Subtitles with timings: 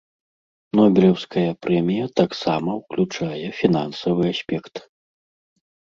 [0.79, 4.75] Нобелеўская прэмія таксама ўключае фінансавы аспект.